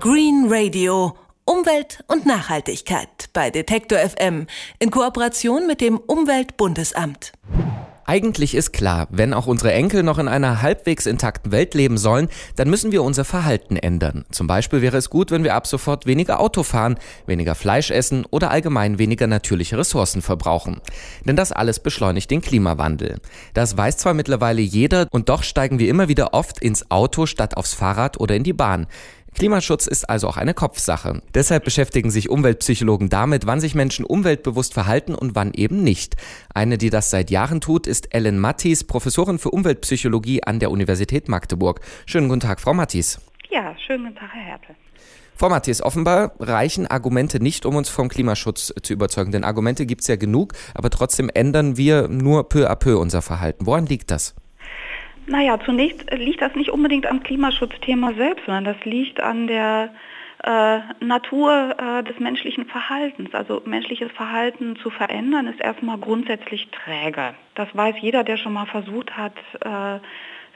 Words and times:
Green 0.00 0.46
Radio. 0.48 1.16
Umwelt 1.44 2.04
und 2.06 2.24
Nachhaltigkeit 2.24 3.30
bei 3.32 3.50
Detektor 3.50 3.98
FM 3.98 4.46
in 4.78 4.92
Kooperation 4.92 5.66
mit 5.66 5.80
dem 5.80 5.96
Umweltbundesamt. 5.98 7.32
Eigentlich 8.04 8.54
ist 8.54 8.72
klar, 8.72 9.08
wenn 9.10 9.34
auch 9.34 9.46
unsere 9.46 9.72
Enkel 9.72 10.02
noch 10.02 10.18
in 10.18 10.28
einer 10.28 10.62
halbwegs 10.62 11.04
intakten 11.04 11.52
Welt 11.52 11.74
leben 11.74 11.98
sollen, 11.98 12.28
dann 12.56 12.70
müssen 12.70 12.92
wir 12.92 13.02
unser 13.02 13.24
Verhalten 13.24 13.76
ändern. 13.76 14.24
Zum 14.30 14.46
Beispiel 14.46 14.82
wäre 14.82 14.96
es 14.96 15.10
gut, 15.10 15.30
wenn 15.30 15.44
wir 15.44 15.54
ab 15.54 15.66
sofort 15.66 16.06
weniger 16.06 16.40
Auto 16.40 16.62
fahren, 16.62 16.98
weniger 17.26 17.54
Fleisch 17.54 17.90
essen 17.90 18.24
oder 18.30 18.50
allgemein 18.50 18.98
weniger 18.98 19.26
natürliche 19.26 19.76
Ressourcen 19.76 20.22
verbrauchen. 20.22 20.80
Denn 21.26 21.36
das 21.36 21.52
alles 21.52 21.80
beschleunigt 21.80 22.30
den 22.30 22.40
Klimawandel. 22.40 23.16
Das 23.52 23.76
weiß 23.76 23.98
zwar 23.98 24.14
mittlerweile 24.14 24.62
jeder 24.62 25.08
und 25.10 25.28
doch 25.28 25.42
steigen 25.42 25.78
wir 25.78 25.90
immer 25.90 26.08
wieder 26.08 26.32
oft 26.32 26.60
ins 26.60 26.90
Auto 26.90 27.26
statt 27.26 27.58
aufs 27.58 27.74
Fahrrad 27.74 28.18
oder 28.20 28.36
in 28.36 28.44
die 28.44 28.54
Bahn. 28.54 28.86
Klimaschutz 29.38 29.86
ist 29.86 30.10
also 30.10 30.26
auch 30.26 30.36
eine 30.36 30.52
Kopfsache. 30.52 31.22
Deshalb 31.32 31.64
beschäftigen 31.64 32.10
sich 32.10 32.28
Umweltpsychologen 32.28 33.08
damit, 33.08 33.46
wann 33.46 33.60
sich 33.60 33.76
Menschen 33.76 34.04
umweltbewusst 34.04 34.74
verhalten 34.74 35.14
und 35.14 35.36
wann 35.36 35.52
eben 35.54 35.84
nicht. 35.84 36.16
Eine, 36.52 36.76
die 36.76 36.90
das 36.90 37.10
seit 37.10 37.30
Jahren 37.30 37.60
tut, 37.60 37.86
ist 37.86 38.12
Ellen 38.12 38.40
Mattis, 38.40 38.82
Professorin 38.82 39.38
für 39.38 39.50
Umweltpsychologie 39.50 40.42
an 40.42 40.58
der 40.58 40.72
Universität 40.72 41.28
Magdeburg. 41.28 41.80
Schönen 42.04 42.28
guten 42.28 42.40
Tag, 42.40 42.60
Frau 42.60 42.74
Mattis. 42.74 43.20
Ja, 43.48 43.76
schönen 43.86 44.06
guten 44.06 44.16
Tag, 44.16 44.30
Herr 44.32 44.42
Hertel. 44.42 44.74
Frau 45.36 45.48
Matthias, 45.48 45.82
offenbar 45.82 46.32
reichen 46.40 46.88
Argumente 46.88 47.40
nicht, 47.40 47.64
um 47.64 47.76
uns 47.76 47.88
vom 47.88 48.08
Klimaschutz 48.08 48.74
zu 48.82 48.92
überzeugen. 48.92 49.30
Denn 49.30 49.44
Argumente 49.44 49.86
gibt 49.86 50.00
es 50.00 50.08
ja 50.08 50.16
genug, 50.16 50.54
aber 50.74 50.90
trotzdem 50.90 51.30
ändern 51.32 51.76
wir 51.76 52.08
nur 52.08 52.48
peu 52.48 52.68
à 52.68 52.74
peu 52.74 52.98
unser 52.98 53.22
Verhalten. 53.22 53.66
Woran 53.66 53.86
liegt 53.86 54.10
das? 54.10 54.34
Naja, 55.28 55.58
zunächst 55.60 56.10
liegt 56.12 56.40
das 56.40 56.54
nicht 56.54 56.70
unbedingt 56.70 57.06
am 57.06 57.22
Klimaschutzthema 57.22 58.14
selbst, 58.14 58.46
sondern 58.46 58.64
das 58.64 58.82
liegt 58.84 59.20
an 59.20 59.46
der 59.46 59.92
äh, 60.42 60.78
Natur 61.00 61.76
äh, 61.78 62.02
des 62.02 62.18
menschlichen 62.18 62.64
Verhaltens. 62.64 63.34
Also 63.34 63.60
menschliches 63.66 64.10
Verhalten 64.12 64.76
zu 64.76 64.88
verändern 64.88 65.46
ist 65.46 65.60
erstmal 65.60 65.98
grundsätzlich 65.98 66.68
träge. 66.70 67.34
Das 67.54 67.68
weiß 67.74 67.96
jeder, 68.00 68.24
der 68.24 68.38
schon 68.38 68.54
mal 68.54 68.64
versucht 68.66 69.18
hat, 69.18 69.34
äh, 69.60 70.00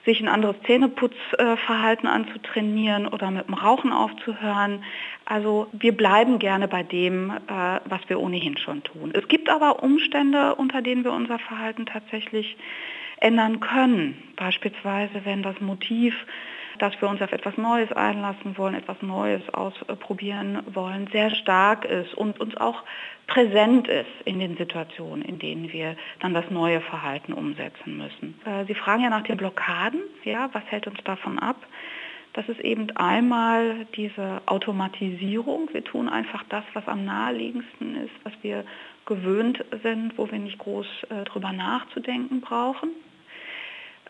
sich 0.06 0.20
ein 0.20 0.28
anderes 0.28 0.56
Zähneputzverhalten 0.66 2.08
anzutrainieren 2.08 3.06
oder 3.06 3.30
mit 3.30 3.46
dem 3.46 3.54
Rauchen 3.54 3.92
aufzuhören. 3.92 4.84
Also 5.26 5.68
wir 5.72 5.94
bleiben 5.94 6.38
gerne 6.38 6.66
bei 6.66 6.82
dem, 6.82 7.30
äh, 7.30 7.80
was 7.84 8.00
wir 8.08 8.20
ohnehin 8.20 8.56
schon 8.56 8.82
tun. 8.82 9.12
Es 9.12 9.28
gibt 9.28 9.50
aber 9.50 9.82
Umstände, 9.82 10.54
unter 10.54 10.80
denen 10.80 11.04
wir 11.04 11.12
unser 11.12 11.38
Verhalten 11.38 11.84
tatsächlich 11.84 12.56
ändern 13.22 13.60
können. 13.60 14.22
Beispielsweise, 14.36 15.24
wenn 15.24 15.42
das 15.42 15.60
Motiv, 15.60 16.14
dass 16.78 17.00
wir 17.00 17.08
uns 17.08 17.22
auf 17.22 17.32
etwas 17.32 17.56
Neues 17.56 17.92
einlassen 17.92 18.58
wollen, 18.58 18.74
etwas 18.74 19.00
Neues 19.02 19.42
ausprobieren 19.52 20.62
wollen, 20.72 21.08
sehr 21.12 21.30
stark 21.30 21.84
ist 21.84 22.14
und 22.14 22.40
uns 22.40 22.56
auch 22.56 22.82
präsent 23.26 23.88
ist 23.88 24.10
in 24.24 24.40
den 24.40 24.56
Situationen, 24.56 25.22
in 25.22 25.38
denen 25.38 25.72
wir 25.72 25.96
dann 26.20 26.34
das 26.34 26.50
neue 26.50 26.80
Verhalten 26.80 27.32
umsetzen 27.32 27.96
müssen. 27.96 28.40
Äh, 28.44 28.64
Sie 28.66 28.74
fragen 28.74 29.02
ja 29.02 29.10
nach 29.10 29.22
den 29.22 29.36
Blockaden, 29.36 30.00
ja, 30.24 30.48
was 30.52 30.64
hält 30.66 30.86
uns 30.86 30.98
davon 31.04 31.38
ab? 31.38 31.56
Das 32.34 32.48
ist 32.48 32.60
eben 32.60 32.90
einmal 32.96 33.86
diese 33.94 34.40
Automatisierung. 34.46 35.68
Wir 35.72 35.84
tun 35.84 36.08
einfach 36.08 36.42
das, 36.48 36.64
was 36.72 36.88
am 36.88 37.04
naheliegendsten 37.04 37.96
ist, 37.96 38.12
was 38.24 38.32
wir 38.40 38.64
gewöhnt 39.04 39.62
sind, 39.82 40.16
wo 40.16 40.30
wir 40.30 40.38
nicht 40.38 40.58
groß 40.58 40.86
äh, 41.10 41.24
drüber 41.24 41.52
nachzudenken 41.52 42.40
brauchen. 42.40 42.90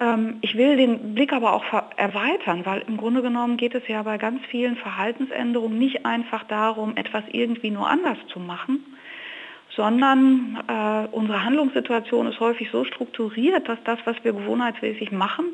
Ähm, 0.01 0.39
ich 0.41 0.57
will 0.57 0.77
den 0.77 1.15
Blick 1.15 1.33
aber 1.33 1.53
auch 1.53 1.65
erweitern, 1.97 2.65
weil 2.65 2.83
im 2.87 2.97
Grunde 2.97 3.23
genommen 3.23 3.57
geht 3.57 3.75
es 3.75 3.87
ja 3.89 4.03
bei 4.03 4.19
ganz 4.19 4.45
vielen 4.47 4.77
Verhaltensänderungen 4.77 5.79
nicht 5.79 6.07
einfach 6.07 6.45
darum, 6.45 6.97
etwas 6.97 7.25
irgendwie 7.31 7.71
nur 7.71 7.89
anders 7.89 8.19
zu 8.29 8.41
machen, 8.41 8.85
sondern 9.77 10.63
äh, 10.69 11.09
unsere 11.15 11.45
Handlungssituation 11.45 12.27
ist 12.27 12.41
häufig 12.41 12.71
so 12.71 12.85
strukturiert, 12.85 13.69
dass 13.69 13.79
das, 13.85 13.99
was 14.05 14.17
wir 14.23 14.33
gewohnheitsmäßig 14.33 15.13
machen, 15.13 15.47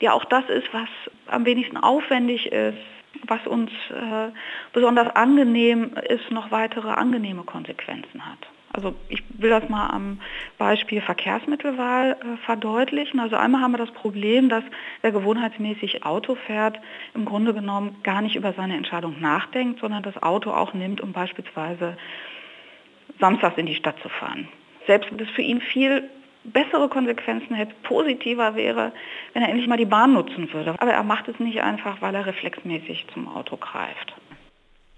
ja 0.00 0.12
auch 0.12 0.24
das 0.24 0.48
ist, 0.48 0.72
was 0.72 0.88
am 1.28 1.44
wenigsten 1.44 1.76
aufwendig 1.76 2.50
ist, 2.50 2.78
was 3.26 3.46
uns 3.46 3.70
äh, 3.90 4.30
besonders 4.72 5.14
angenehm 5.14 5.92
ist, 6.08 6.30
noch 6.30 6.50
weitere 6.50 6.88
angenehme 6.88 7.44
Konsequenzen 7.44 8.26
hat. 8.26 8.38
Also 8.72 8.94
ich 9.08 9.22
will 9.34 9.50
das 9.50 9.68
mal 9.68 9.88
am 9.88 10.20
Beispiel 10.56 11.00
Verkehrsmittelwahl 11.00 12.12
äh, 12.12 12.36
verdeutlichen. 12.44 13.20
Also 13.20 13.36
einmal 13.36 13.60
haben 13.60 13.72
wir 13.72 13.78
das 13.78 13.92
Problem, 13.92 14.48
dass 14.48 14.64
wer 15.02 15.12
gewohnheitsmäßig 15.12 16.04
Auto 16.04 16.34
fährt, 16.34 16.78
im 17.14 17.24
Grunde 17.24 17.52
genommen 17.52 17.96
gar 18.02 18.22
nicht 18.22 18.36
über 18.36 18.52
seine 18.54 18.76
Entscheidung 18.76 19.20
nachdenkt, 19.20 19.80
sondern 19.80 20.02
das 20.02 20.22
Auto 20.22 20.50
auch 20.50 20.72
nimmt, 20.72 21.00
um 21.00 21.12
beispielsweise 21.12 21.96
samstags 23.20 23.58
in 23.58 23.66
die 23.66 23.74
Stadt 23.74 23.96
zu 24.02 24.08
fahren. 24.08 24.48
Selbst 24.86 25.10
wenn 25.10 25.18
das 25.18 25.28
für 25.30 25.42
ihn 25.42 25.60
viel 25.60 26.08
bessere 26.44 26.88
Konsequenzen 26.88 27.54
hätte, 27.54 27.74
positiver 27.82 28.56
wäre, 28.56 28.92
wenn 29.32 29.42
er 29.42 29.48
endlich 29.48 29.68
mal 29.68 29.76
die 29.76 29.84
Bahn 29.84 30.12
nutzen 30.12 30.52
würde. 30.52 30.74
Aber 30.78 30.92
er 30.92 31.02
macht 31.04 31.28
es 31.28 31.38
nicht 31.38 31.62
einfach, 31.62 32.00
weil 32.00 32.14
er 32.14 32.26
reflexmäßig 32.26 33.06
zum 33.12 33.28
Auto 33.28 33.56
greift. 33.56 34.14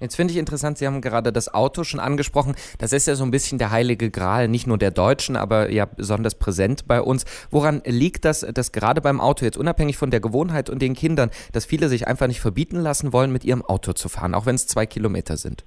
Jetzt 0.01 0.17
finde 0.17 0.33
ich 0.33 0.39
interessant, 0.39 0.77
Sie 0.77 0.87
haben 0.87 1.01
gerade 1.01 1.33
das 1.33 1.55
Auto 1.55 1.85
schon 1.85 2.01
angesprochen. 2.01 2.57
Das 2.79 2.93
ist 2.93 3.07
ja 3.07 3.15
so 3.15 3.25
ein 3.25 3.31
bisschen 3.31 3.59
der 3.59 3.71
heilige 3.71 4.11
Gral, 4.11 4.49
nicht 4.49 4.67
nur 4.67 4.77
der 4.77 4.91
Deutschen, 4.91 5.37
aber 5.37 5.71
ja 5.71 5.85
besonders 5.85 6.35
präsent 6.35 6.89
bei 6.89 7.01
uns. 7.01 7.25
Woran 7.51 7.81
liegt 7.87 8.25
das, 8.25 8.41
dass 8.41 8.73
gerade 8.73 9.01
beim 9.01 9.21
Auto 9.21 9.45
jetzt 9.45 9.57
unabhängig 9.57 9.97
von 9.97 10.11
der 10.11 10.21
Gewohnheit 10.21 10.69
und 10.69 10.83
den 10.83 10.95
Kindern, 10.95 11.31
dass 11.53 11.65
viele 11.65 11.89
sich 11.89 12.09
einfach 12.09 12.27
nicht 12.27 12.41
verbieten 12.41 12.81
lassen 12.81 13.13
wollen, 13.13 13.33
mit 13.33 13.45
ihrem 13.45 13.65
Auto 13.65 13.93
zu 13.93 14.09
fahren, 14.09 14.35
auch 14.35 14.47
wenn 14.47 14.57
es 14.57 14.67
zwei 14.67 14.85
Kilometer 14.85 15.37
sind? 15.37 15.65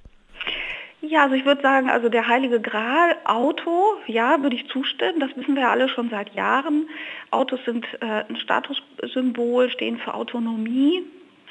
Ja, 1.00 1.22
also 1.22 1.34
ich 1.34 1.46
würde 1.46 1.62
sagen, 1.62 1.88
also 1.88 2.10
der 2.10 2.28
heilige 2.28 2.60
Gral, 2.60 3.16
Auto, 3.24 3.94
ja, 4.06 4.42
würde 4.42 4.56
ich 4.56 4.68
zustimmen. 4.68 5.20
Das 5.20 5.34
wissen 5.36 5.56
wir 5.56 5.70
alle 5.70 5.88
schon 5.88 6.10
seit 6.10 6.34
Jahren. 6.34 6.86
Autos 7.30 7.60
sind 7.64 7.86
äh, 8.00 8.24
ein 8.28 8.36
Statussymbol, 8.36 9.70
stehen 9.70 9.96
für 9.98 10.12
Autonomie, 10.12 11.02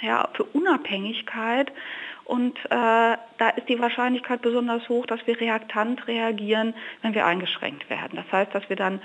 ja, 0.01 0.29
für 0.33 0.43
Unabhängigkeit. 0.43 1.71
Und 2.25 2.57
äh, 2.65 2.69
da 2.69 3.49
ist 3.55 3.69
die 3.69 3.79
Wahrscheinlichkeit 3.79 4.41
besonders 4.41 4.87
hoch, 4.89 5.05
dass 5.05 5.25
wir 5.25 5.39
reaktant 5.39 6.07
reagieren, 6.07 6.73
wenn 7.01 7.15
wir 7.15 7.25
eingeschränkt 7.25 7.89
werden. 7.89 8.17
Das 8.17 8.29
heißt, 8.31 8.53
dass 8.53 8.67
wir 8.69 8.75
dann 8.75 8.99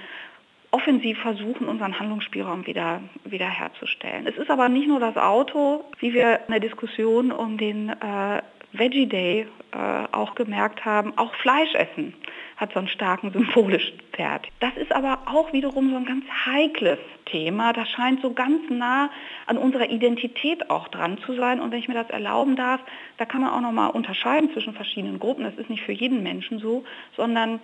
offensiv 0.73 1.19
versuchen, 1.21 1.69
unseren 1.69 1.99
Handlungsspielraum 1.99 2.67
wieder, 2.67 3.03
wieder 3.25 3.49
herzustellen. 3.49 4.27
Es 4.27 4.37
ist 4.39 4.51
aber 4.51 4.69
nicht 4.69 4.89
nur 4.89 4.99
das 4.99 5.17
Auto, 5.17 5.85
wie 6.01 6.15
wir 6.15 6.41
in 6.47 6.53
der 6.53 6.61
Diskussion 6.61 7.31
um 7.31 7.59
den 7.59 7.91
äh, 7.91 8.43
Veggie 8.73 9.07
Day 9.07 9.47
äh, 9.73 9.77
auch 10.13 10.35
gemerkt 10.35 10.85
haben, 10.85 11.17
auch 11.17 11.35
Fleisch 11.37 11.75
essen 11.75 12.15
hat 12.57 12.73
so 12.73 12.79
einen 12.79 12.89
starken 12.89 13.33
symbolischen 13.33 13.99
Wert. 14.17 14.47
Das 14.61 14.77
ist 14.77 14.93
aber 14.93 15.19
auch 15.27 15.53
wiederum 15.53 15.91
so 15.91 15.97
ein 15.97 16.05
ganz 16.05 16.25
heikles 16.47 16.99
Thema. 17.27 17.73
Das 17.73 17.89
scheint 17.91 18.23
so 18.23 18.33
ganz 18.33 18.71
nah 18.71 19.11
an 19.47 19.59
unserer 19.59 19.91
Identität 19.91 20.71
auch 20.71 20.89
dran 20.89 21.19
zu 21.27 21.35
sein. 21.35 21.61
Und 21.61 21.73
wenn 21.73 21.79
ich 21.79 21.89
mir 21.89 21.95
das 21.95 22.11
erlauben 22.11 22.55
darf, 22.55 22.81
da 23.19 23.25
kann 23.25 23.41
man 23.41 23.51
auch 23.51 23.61
nochmal 23.61 23.91
unterscheiden 23.91 24.51
zwischen 24.53 24.75
verschiedenen 24.75 25.19
Gruppen. 25.19 25.45
Das 25.45 25.55
ist 25.57 25.71
nicht 25.71 25.83
für 25.83 25.93
jeden 25.93 26.23
Menschen 26.23 26.61
so, 26.61 26.85
sondern 27.17 27.61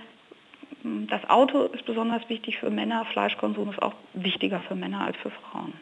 hm, 0.82 1.06
das 1.08 1.28
Auto 1.30 1.64
ist 1.64 1.84
besonders 1.86 2.28
wichtig 2.28 2.58
für 2.58 2.70
Männer, 2.70 3.04
Fleischkonsum 3.04 3.70
ist 3.70 3.82
auch 3.82 3.94
wichtiger 4.14 4.60
für 4.60 4.74
Männer 4.74 5.02
als 5.02 5.16
für 5.18 5.30
Frauen. 5.30 5.72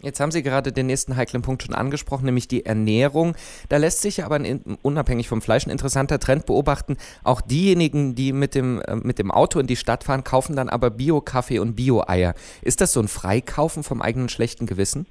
Jetzt 0.00 0.20
haben 0.20 0.32
Sie 0.32 0.42
gerade 0.42 0.72
den 0.72 0.86
nächsten 0.86 1.16
heiklen 1.16 1.42
Punkt 1.42 1.62
schon 1.62 1.74
angesprochen, 1.74 2.26
nämlich 2.26 2.46
die 2.46 2.66
Ernährung. 2.66 3.36
Da 3.68 3.78
lässt 3.78 4.02
sich 4.02 4.22
aber 4.22 4.36
ein, 4.36 4.76
unabhängig 4.82 5.28
vom 5.28 5.40
Fleisch 5.40 5.66
ein 5.66 5.70
interessanter 5.70 6.18
Trend 6.18 6.44
beobachten. 6.46 6.96
Auch 7.22 7.40
diejenigen, 7.40 8.14
die 8.14 8.32
mit 8.32 8.54
dem, 8.54 8.82
äh, 8.82 8.96
mit 8.96 9.18
dem 9.18 9.30
Auto 9.30 9.58
in 9.58 9.66
die 9.66 9.76
Stadt 9.76 10.04
fahren, 10.04 10.22
kaufen 10.22 10.56
dann 10.56 10.68
aber 10.68 10.90
Bio-Kaffee 10.90 11.58
und 11.58 11.74
Bio-Eier. 11.74 12.34
Ist 12.60 12.80
das 12.80 12.92
so 12.92 13.00
ein 13.00 13.08
Freikaufen 13.08 13.82
vom 13.82 14.02
eigenen 14.02 14.28
schlechten 14.28 14.66
Gewissen? 14.66 15.06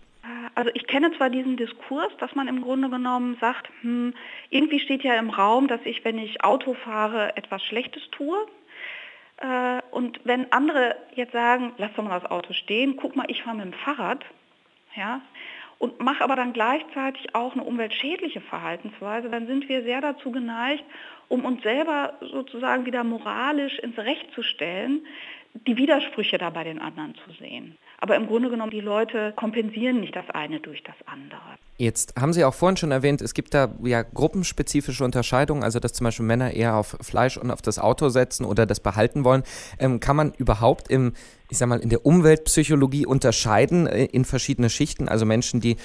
Also 0.56 0.70
ich 0.76 0.86
kenne 0.86 1.12
zwar 1.18 1.30
diesen 1.30 1.58
Diskurs, 1.58 2.12
dass 2.20 2.36
man 2.36 2.48
im 2.48 2.62
Grunde 2.62 2.90
genommen 2.90 3.38
sagt, 3.42 3.70
hm, 3.82 4.14
irgendwie 4.50 4.80
steht 4.80 5.04
ja 5.04 5.16
im 5.16 5.32
Raum, 5.32 5.68
dass 5.68 5.82
ich, 5.86 6.06
wenn 6.06 6.20
ich 6.20 6.44
Auto 6.44 6.76
fahre, 6.76 7.36
etwas 7.36 7.64
Schlechtes 7.64 8.04
tue. 8.12 8.38
Äh, 9.38 9.82
und 9.92 10.20
wenn 10.24 10.52
andere 10.52 10.96
jetzt 11.16 11.34
sagen, 11.34 11.74
lass 11.78 11.92
doch 11.96 12.04
mal 12.04 12.20
das 12.20 12.30
Auto 12.30 12.54
stehen, 12.54 12.98
guck 12.98 13.16
mal, 13.16 13.26
ich 13.30 13.42
fahre 13.42 13.58
mit 13.58 13.66
dem 13.66 13.74
Fahrrad, 13.74 14.24
ja, 14.96 15.22
und 15.80 16.00
mache 16.00 16.24
aber 16.24 16.36
dann 16.36 16.54
gleichzeitig 16.54 17.36
auch 17.36 17.54
eine 17.54 17.64
umweltschädliche 17.64 18.42
Verhaltensweise, 18.42 19.30
dann 19.30 19.48
sind 19.48 19.68
wir 19.68 19.84
sehr 19.84 20.02
dazu 20.02 20.32
geneigt, 20.32 20.86
um 21.28 21.46
uns 21.46 21.62
selber 21.64 22.14
sozusagen 22.22 22.86
wieder 22.86 23.04
moralisch 23.04 23.80
ins 23.80 23.98
Recht 23.98 24.32
zu 24.34 24.44
stellen, 24.44 25.06
die 25.68 25.78
Widersprüche 25.78 26.38
da 26.38 26.50
bei 26.50 26.64
den 26.64 26.80
anderen 26.80 27.14
zu 27.16 27.32
sehen. 27.40 27.78
Aber 28.00 28.16
im 28.16 28.28
Grunde 28.28 28.50
genommen, 28.50 28.72
die 28.72 28.82
Leute 28.82 29.34
kompensieren 29.36 30.00
nicht 30.00 30.16
das 30.16 30.30
eine 30.30 30.60
durch 30.60 30.84
das 30.84 30.96
andere. 31.06 31.40
Jetzt 31.78 32.20
haben 32.20 32.34
Sie 32.34 32.44
auch 32.44 32.54
vorhin 32.54 32.76
schon 32.76 32.92
erwähnt, 32.92 33.22
es 33.22 33.34
gibt 33.34 33.54
da 33.54 33.74
ja 33.84 34.02
gruppenspezifische 34.02 35.04
Unterscheidungen, 35.04 35.64
also 35.64 35.80
dass 35.80 35.94
zum 35.94 36.06
Beispiel 36.06 36.26
Männer 36.26 36.52
eher 36.52 36.76
auf 36.76 36.98
Fleisch 37.02 37.38
und 37.38 37.52
auf 37.52 37.62
das 37.62 37.80
Auto 37.80 38.10
setzen 38.10 38.46
oder 38.46 38.66
das 38.66 38.80
behalten 38.80 39.24
wollen. 39.24 39.44
Ähm, 39.80 40.00
kann 40.00 40.16
man 40.16 40.34
überhaupt 40.34 40.90
im, 40.90 41.14
ich 41.50 41.58
sag 41.58 41.70
mal, 41.70 41.80
in 41.80 41.90
der 41.90 42.06
Umweltpsychologie 42.06 43.06
unterscheiden 43.06 43.88
äh, 43.88 44.06
in 44.06 44.26
verschiedene 44.26 44.70
Schichten, 44.70 45.08
also 45.08 45.26
Menschen, 45.26 45.62
die 45.62 45.78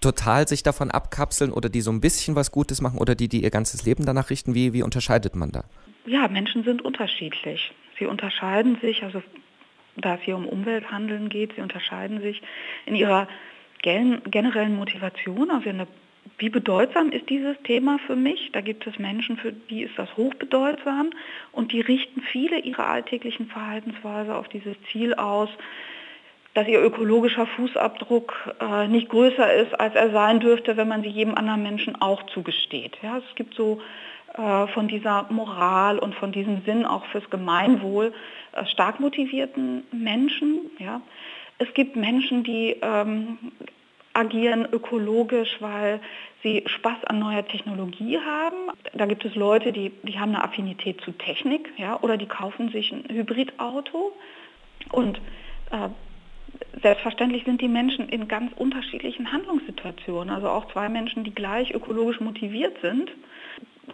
total 0.00 0.46
sich 0.46 0.62
davon 0.62 0.90
abkapseln 0.90 1.50
oder 1.50 1.70
die 1.70 1.80
so 1.80 1.90
ein 1.90 2.00
bisschen 2.00 2.36
was 2.36 2.52
Gutes 2.52 2.82
machen 2.82 2.98
oder 2.98 3.14
die, 3.14 3.28
die 3.28 3.42
ihr 3.42 3.50
ganzes 3.50 3.84
Leben 3.84 4.04
danach 4.04 4.28
richten? 4.28 4.54
Wie, 4.54 4.74
wie 4.74 4.82
unterscheidet 4.82 5.34
man 5.34 5.50
da? 5.50 5.64
Ja, 6.06 6.28
Menschen 6.28 6.64
sind 6.64 6.82
unterschiedlich. 6.82 7.72
Sie 7.98 8.06
unterscheiden 8.06 8.78
sich, 8.80 9.02
also 9.02 9.22
da 9.96 10.16
es 10.16 10.22
hier 10.22 10.36
um 10.36 10.46
Umwelthandeln 10.46 11.28
geht, 11.28 11.54
sie 11.54 11.62
unterscheiden 11.62 12.20
sich 12.20 12.42
in 12.86 12.94
ihrer 12.94 13.28
generellen 13.82 14.76
Motivation, 14.76 15.50
also 15.50 15.68
in 15.68 15.78
der 15.78 15.86
wie 16.38 16.48
bedeutsam 16.48 17.10
ist 17.10 17.28
dieses 17.28 17.56
Thema 17.62 17.98
für 18.06 18.16
mich? 18.16 18.50
Da 18.52 18.60
gibt 18.60 18.86
es 18.86 18.98
Menschen, 18.98 19.36
für 19.36 19.52
die 19.52 19.82
ist 19.82 19.96
das 19.98 20.16
hochbedeutsam 20.16 21.10
und 21.52 21.72
die 21.72 21.80
richten 21.80 22.22
viele 22.22 22.58
ihrer 22.58 22.86
alltäglichen 22.86 23.46
Verhaltensweise 23.46 24.34
auf 24.34 24.48
dieses 24.48 24.74
Ziel 24.90 25.14
aus, 25.14 25.48
dass 26.54 26.66
ihr 26.66 26.80
ökologischer 26.80 27.46
Fußabdruck 27.46 28.54
äh, 28.60 28.88
nicht 28.88 29.08
größer 29.10 29.52
ist, 29.54 29.78
als 29.78 29.94
er 29.94 30.10
sein 30.10 30.40
dürfte, 30.40 30.76
wenn 30.76 30.88
man 30.88 31.02
sie 31.02 31.08
jedem 31.08 31.34
anderen 31.34 31.62
Menschen 31.62 32.00
auch 32.00 32.22
zugesteht. 32.26 32.96
Ja, 33.02 33.18
es 33.18 33.34
gibt 33.34 33.54
so 33.54 33.80
von 34.68 34.88
dieser 34.88 35.26
Moral 35.30 35.98
und 35.98 36.14
von 36.14 36.32
diesem 36.32 36.62
Sinn 36.62 36.84
auch 36.84 37.04
fürs 37.06 37.28
Gemeinwohl 37.30 38.12
äh, 38.52 38.66
stark 38.66 38.98
motivierten 38.98 39.84
Menschen. 39.92 40.70
Ja. 40.78 41.00
Es 41.58 41.72
gibt 41.74 41.94
Menschen, 41.94 42.42
die 42.42 42.76
ähm, 42.82 43.38
agieren 44.12 44.66
ökologisch, 44.72 45.56
weil 45.60 46.00
sie 46.42 46.64
Spaß 46.66 47.04
an 47.06 47.20
neuer 47.20 47.46
Technologie 47.46 48.18
haben. 48.18 48.72
Da 48.92 49.06
gibt 49.06 49.24
es 49.24 49.34
Leute, 49.34 49.72
die, 49.72 49.92
die 50.02 50.18
haben 50.18 50.34
eine 50.34 50.44
Affinität 50.44 51.00
zu 51.00 51.12
Technik 51.12 51.72
ja, 51.76 52.00
oder 52.00 52.16
die 52.16 52.26
kaufen 52.26 52.70
sich 52.70 52.92
ein 52.92 53.04
Hybridauto. 53.08 54.12
Und 54.90 55.18
äh, 55.70 55.88
selbstverständlich 56.82 57.44
sind 57.44 57.60
die 57.60 57.68
Menschen 57.68 58.08
in 58.08 58.28
ganz 58.28 58.52
unterschiedlichen 58.56 59.32
Handlungssituationen. 59.32 60.34
Also 60.34 60.48
auch 60.48 60.70
zwei 60.72 60.88
Menschen, 60.88 61.24
die 61.24 61.34
gleich 61.34 61.72
ökologisch 61.72 62.20
motiviert 62.20 62.76
sind, 62.82 63.10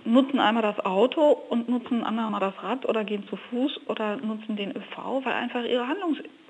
nutzen 0.05 0.39
einmal 0.39 0.63
das 0.63 0.79
Auto 0.85 1.31
und 1.49 1.69
nutzen 1.69 2.05
einmal 2.05 2.41
das 2.41 2.63
Rad 2.63 2.89
oder 2.89 3.05
gehen 3.05 3.27
zu 3.29 3.37
Fuß 3.37 3.89
oder 3.89 4.17
nutzen 4.17 4.57
den 4.57 4.71
ÖV, 4.77 5.25
weil 5.25 5.35
einfach 5.35 5.65
ihre 5.65 5.87
Handlungssituation 5.87 6.41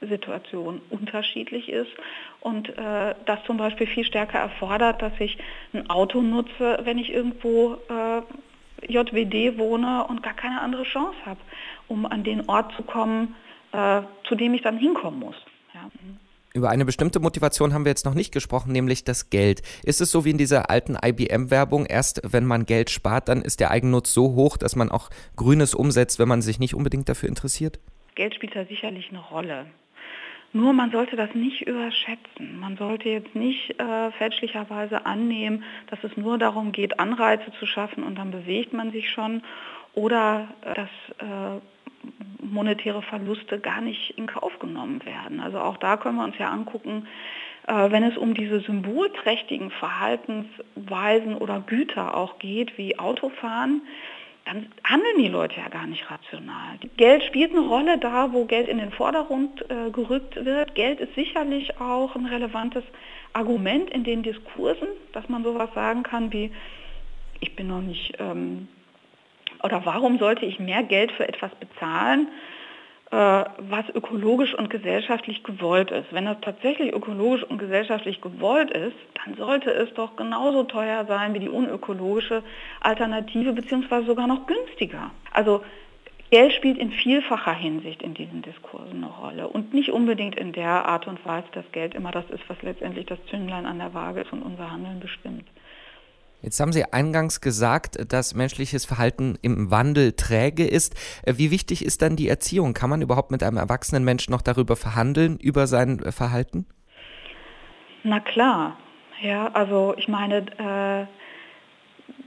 Situation 0.00 0.80
unterschiedlich 0.90 1.68
ist 1.68 1.90
und 2.40 2.68
äh, 2.68 3.14
das 3.26 3.42
zum 3.44 3.56
Beispiel 3.56 3.86
viel 3.86 4.04
stärker 4.04 4.38
erfordert, 4.38 5.02
dass 5.02 5.12
ich 5.18 5.38
ein 5.72 5.90
Auto 5.90 6.22
nutze, 6.22 6.78
wenn 6.82 6.98
ich 6.98 7.12
irgendwo 7.12 7.78
äh, 7.88 8.22
JWD 8.86 9.58
wohne 9.58 10.06
und 10.06 10.22
gar 10.22 10.34
keine 10.34 10.60
andere 10.60 10.84
Chance 10.84 11.18
habe, 11.24 11.40
um 11.88 12.06
an 12.06 12.22
den 12.22 12.48
Ort 12.48 12.72
zu 12.76 12.82
kommen, 12.82 13.34
äh, 13.72 14.02
zu 14.24 14.34
dem 14.34 14.54
ich 14.54 14.62
dann 14.62 14.78
hinkommen 14.78 15.18
muss. 15.18 15.36
Ja. 15.74 15.88
Über 16.54 16.70
eine 16.70 16.86
bestimmte 16.86 17.20
Motivation 17.20 17.74
haben 17.74 17.84
wir 17.84 17.90
jetzt 17.90 18.06
noch 18.06 18.14
nicht 18.14 18.32
gesprochen, 18.32 18.72
nämlich 18.72 19.04
das 19.04 19.28
Geld. 19.28 19.62
Ist 19.84 20.00
es 20.00 20.10
so 20.10 20.24
wie 20.24 20.30
in 20.30 20.38
dieser 20.38 20.70
alten 20.70 20.96
IBM-Werbung, 21.02 21.84
erst 21.84 22.22
wenn 22.24 22.46
man 22.46 22.64
Geld 22.64 22.88
spart, 22.88 23.28
dann 23.28 23.42
ist 23.42 23.60
der 23.60 23.70
Eigennutz 23.70 24.14
so 24.14 24.34
hoch, 24.34 24.56
dass 24.56 24.74
man 24.74 24.90
auch 24.90 25.10
Grünes 25.36 25.74
umsetzt, 25.74 26.18
wenn 26.18 26.28
man 26.28 26.40
sich 26.40 26.58
nicht 26.58 26.74
unbedingt 26.74 27.08
dafür 27.08 27.28
interessiert? 27.28 27.78
Geld 28.14 28.34
spielt 28.34 28.56
da 28.56 28.64
sicherlich 28.64 29.10
eine 29.10 29.20
Rolle. 29.20 29.66
Nur 30.54 30.72
man 30.72 30.90
sollte 30.90 31.16
das 31.16 31.34
nicht 31.34 31.66
überschätzen. 31.66 32.58
Man 32.58 32.78
sollte 32.78 33.10
jetzt 33.10 33.34
nicht 33.34 33.78
äh, 33.78 34.10
fälschlicherweise 34.12 35.04
annehmen, 35.04 35.64
dass 35.90 36.02
es 36.02 36.16
nur 36.16 36.38
darum 36.38 36.72
geht, 36.72 36.98
Anreize 36.98 37.52
zu 37.58 37.66
schaffen 37.66 38.02
und 38.02 38.16
dann 38.16 38.30
bewegt 38.30 38.72
man 38.72 38.90
sich 38.90 39.10
schon 39.10 39.42
oder 39.92 40.48
äh, 40.62 40.74
dass 40.74 40.90
äh, 41.18 41.60
monetäre 42.40 43.02
Verluste 43.02 43.58
gar 43.58 43.80
nicht 43.80 44.16
in 44.16 44.26
Kauf 44.26 44.58
genommen 44.58 45.04
werden. 45.04 45.40
Also 45.40 45.58
auch 45.58 45.76
da 45.76 45.96
können 45.96 46.16
wir 46.16 46.24
uns 46.24 46.38
ja 46.38 46.50
angucken, 46.50 47.06
äh, 47.66 47.90
wenn 47.90 48.02
es 48.02 48.16
um 48.16 48.34
diese 48.34 48.60
symbolträchtigen 48.60 49.70
Verhaltensweisen 49.70 51.36
oder 51.36 51.60
Güter 51.60 52.16
auch 52.16 52.38
geht, 52.38 52.78
wie 52.78 52.98
Autofahren, 52.98 53.82
dann 54.46 54.66
handeln 54.82 55.18
die 55.18 55.28
Leute 55.28 55.60
ja 55.60 55.68
gar 55.68 55.86
nicht 55.86 56.10
rational. 56.10 56.78
Geld 56.96 57.22
spielt 57.24 57.50
eine 57.50 57.60
Rolle 57.60 57.98
da, 57.98 58.32
wo 58.32 58.46
Geld 58.46 58.68
in 58.68 58.78
den 58.78 58.90
Vordergrund 58.90 59.62
äh, 59.70 59.90
gerückt 59.90 60.42
wird. 60.42 60.74
Geld 60.74 61.00
ist 61.00 61.14
sicherlich 61.14 61.78
auch 61.80 62.16
ein 62.16 62.24
relevantes 62.24 62.84
Argument 63.34 63.90
in 63.90 64.04
den 64.04 64.22
Diskursen, 64.22 64.88
dass 65.12 65.28
man 65.28 65.44
sowas 65.44 65.68
sagen 65.74 66.02
kann 66.02 66.32
wie, 66.32 66.50
ich 67.40 67.54
bin 67.54 67.68
noch 67.68 67.82
nicht, 67.82 68.14
ähm, 68.18 68.68
oder 69.62 69.84
warum 69.84 70.18
sollte 70.18 70.46
ich 70.46 70.58
mehr 70.58 70.82
Geld 70.82 71.12
für 71.12 71.28
etwas 71.28 71.50
bezahlen, 71.56 72.28
äh, 73.10 73.16
was 73.16 73.88
ökologisch 73.94 74.54
und 74.54 74.68
gesellschaftlich 74.68 75.42
gewollt 75.42 75.90
ist. 75.90 76.12
Wenn 76.12 76.26
das 76.26 76.36
tatsächlich 76.42 76.92
ökologisch 76.92 77.42
und 77.42 77.56
gesellschaftlich 77.56 78.20
gewollt 78.20 78.70
ist, 78.70 78.96
dann 79.24 79.34
sollte 79.34 79.70
es 79.70 79.94
doch 79.94 80.14
genauso 80.16 80.64
teuer 80.64 81.06
sein 81.06 81.32
wie 81.32 81.38
die 81.38 81.48
unökologische 81.48 82.42
Alternative, 82.80 83.54
beziehungsweise 83.54 84.06
sogar 84.06 84.26
noch 84.26 84.46
günstiger. 84.46 85.10
Also 85.32 85.62
Geld 86.30 86.52
spielt 86.52 86.76
in 86.76 86.90
vielfacher 86.90 87.54
Hinsicht 87.54 88.02
in 88.02 88.12
diesen 88.12 88.42
Diskursen 88.42 89.02
eine 89.02 89.06
Rolle 89.06 89.48
und 89.48 89.72
nicht 89.72 89.90
unbedingt 89.90 90.36
in 90.36 90.52
der 90.52 90.84
Art 90.84 91.06
und 91.06 91.24
Weise, 91.24 91.48
dass 91.52 91.64
Geld 91.72 91.94
immer 91.94 92.10
das 92.10 92.28
ist, 92.28 92.46
was 92.48 92.60
letztendlich 92.60 93.06
das 93.06 93.24
Zünglein 93.30 93.64
an 93.64 93.78
der 93.78 93.94
Waage 93.94 94.20
ist 94.20 94.34
und 94.34 94.42
unser 94.42 94.70
Handeln 94.70 95.00
bestimmt. 95.00 95.48
Jetzt 96.40 96.60
haben 96.60 96.72
Sie 96.72 96.84
eingangs 96.84 97.40
gesagt, 97.40 97.98
dass 98.12 98.34
menschliches 98.34 98.84
Verhalten 98.84 99.36
im 99.42 99.70
Wandel 99.70 100.12
träge 100.12 100.66
ist. 100.66 100.94
Äh, 101.24 101.34
wie 101.36 101.50
wichtig 101.50 101.84
ist 101.84 102.02
dann 102.02 102.16
die 102.16 102.28
Erziehung? 102.28 102.74
Kann 102.74 102.90
man 102.90 103.02
überhaupt 103.02 103.30
mit 103.30 103.42
einem 103.42 103.56
erwachsenen 103.56 104.04
Menschen 104.04 104.32
noch 104.32 104.42
darüber 104.42 104.76
verhandeln, 104.76 105.38
über 105.38 105.66
sein 105.66 106.00
äh, 106.00 106.12
Verhalten? 106.12 106.66
Na 108.04 108.20
klar. 108.20 108.76
Ja, 109.20 109.48
also 109.48 109.94
ich 109.96 110.06
meine, 110.06 110.46
äh, 110.58 111.06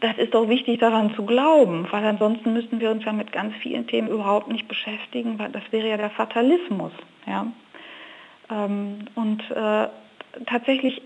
das 0.02 0.18
ist 0.18 0.34
doch 0.34 0.50
wichtig 0.50 0.80
daran 0.80 1.14
zu 1.16 1.26
glauben, 1.26 1.88
weil 1.92 2.04
ansonsten 2.04 2.54
müssten 2.54 2.80
wir 2.82 2.92
uns 2.92 3.06
ja 3.06 3.14
mit 3.14 3.32
ganz 3.32 3.56
vielen 3.62 3.88
Themen 3.88 4.10
überhaupt 4.10 4.50
nicht 4.50 4.68
beschäftigen, 4.68 5.40
weil 5.40 5.52
das 5.52 5.64
wäre 5.72 5.88
ja 5.88 5.98
der 5.98 6.10
Fatalismus. 6.10 6.92
Ja? 7.26 7.48
Ähm, 8.50 9.06
und 9.16 9.40
äh, 9.52 9.88
tatsächlich 10.48 11.02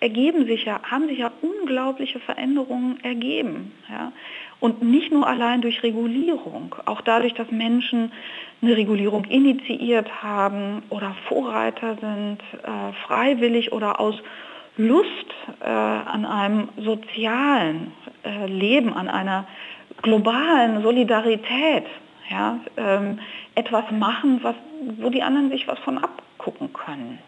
ergeben 0.00 0.46
sich 0.46 0.64
ja, 0.64 0.80
haben 0.82 1.08
sich 1.08 1.18
ja 1.18 1.32
unglaubliche 1.42 2.20
Veränderungen 2.20 3.02
ergeben. 3.02 3.72
Ja? 3.88 4.12
Und 4.60 4.82
nicht 4.82 5.12
nur 5.12 5.26
allein 5.26 5.60
durch 5.60 5.82
Regulierung, 5.82 6.74
auch 6.84 7.00
dadurch, 7.00 7.34
dass 7.34 7.50
Menschen 7.50 8.12
eine 8.60 8.76
Regulierung 8.76 9.24
initiiert 9.24 10.22
haben 10.22 10.82
oder 10.90 11.14
Vorreiter 11.28 11.96
sind, 12.00 12.38
äh, 12.62 12.92
freiwillig 13.06 13.72
oder 13.72 14.00
aus 14.00 14.16
Lust 14.76 15.08
äh, 15.60 15.68
an 15.68 16.24
einem 16.24 16.68
sozialen 16.76 17.92
äh, 18.24 18.46
Leben, 18.46 18.92
an 18.92 19.08
einer 19.08 19.46
globalen 20.02 20.82
Solidarität, 20.82 21.84
ja, 22.30 22.60
ähm, 22.76 23.18
etwas 23.54 23.90
machen, 23.90 24.40
was, 24.42 24.54
wo 24.98 25.10
die 25.10 25.22
anderen 25.22 25.50
sich 25.50 25.66
was 25.66 25.78
von 25.80 25.98
abgucken 25.98 26.72
können. 26.72 27.18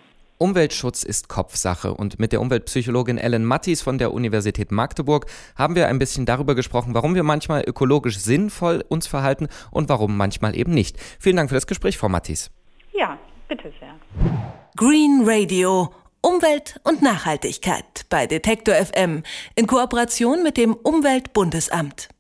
Umweltschutz 0.42 1.02
ist 1.02 1.28
Kopfsache 1.28 1.92
und 1.92 2.18
mit 2.18 2.32
der 2.32 2.40
Umweltpsychologin 2.40 3.18
Ellen 3.18 3.44
Mattis 3.44 3.82
von 3.82 3.98
der 3.98 4.14
Universität 4.14 4.72
Magdeburg 4.72 5.26
haben 5.54 5.74
wir 5.74 5.86
ein 5.86 5.98
bisschen 5.98 6.24
darüber 6.24 6.54
gesprochen, 6.54 6.94
warum 6.94 7.14
wir 7.14 7.22
manchmal 7.22 7.62
ökologisch 7.66 8.18
sinnvoll 8.18 8.82
uns 8.88 9.06
verhalten 9.06 9.48
und 9.70 9.90
warum 9.90 10.16
manchmal 10.16 10.56
eben 10.56 10.72
nicht. 10.72 10.98
Vielen 11.18 11.36
Dank 11.36 11.50
für 11.50 11.56
das 11.56 11.66
Gespräch, 11.66 11.98
Frau 11.98 12.08
Mattis. 12.08 12.50
Ja, 12.92 13.18
bitte 13.48 13.70
sehr. 13.78 13.94
Green 14.76 15.24
Radio 15.26 15.92
Umwelt 16.22 16.80
und 16.84 17.02
Nachhaltigkeit 17.02 18.06
bei 18.10 18.26
Detektor 18.26 18.74
FM 18.74 19.22
in 19.56 19.66
Kooperation 19.66 20.42
mit 20.42 20.58
dem 20.58 20.74
Umweltbundesamt. 20.74 22.10